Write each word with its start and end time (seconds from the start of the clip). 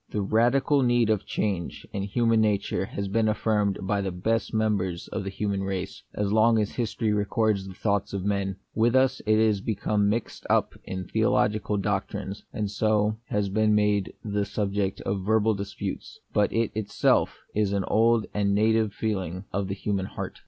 The 0.09 0.23
radical 0.23 0.81
need 0.81 1.11
of 1.11 1.19
a 1.21 1.25
change 1.25 1.85
in 1.93 2.01
human 2.01 2.41
nature 2.41 2.85
has 2.85 3.07
been 3.07 3.27
affirmed 3.29 3.77
by 3.83 4.01
the 4.01 4.11
best 4.11 4.51
members 4.51 5.07
of 5.09 5.23
the 5.23 5.29
human 5.29 5.61
race, 5.61 6.01
as 6.15 6.33
long 6.33 6.57
as 6.57 6.71
history 6.71 7.13
records 7.13 7.67
the 7.67 7.75
thoughts 7.75 8.11
of 8.11 8.25
men: 8.25 8.55
with 8.73 8.95
us 8.95 9.21
it 9.27 9.37
has 9.37 9.61
become 9.61 10.09
mixed 10.09 10.43
up 10.49 10.73
with 10.87 11.11
theologic 11.11 11.65
doctrines, 11.81 12.43
and 12.51 12.71
so 12.71 13.19
has 13.27 13.47
been 13.49 13.75
made 13.75 14.13
the 14.25 14.43
subject 14.43 15.01
of 15.01 15.23
verbal 15.23 15.53
disputes; 15.53 16.19
but 16.33 16.51
it 16.51 16.71
is 16.73 16.85
itself 16.85 17.37
an 17.53 17.83
old 17.83 18.25
and 18.33 18.55
native 18.55 18.93
feeling 18.93 19.45
of 19.53 19.67
the 19.67 19.75
human 19.75 20.07
heart. 20.07 20.39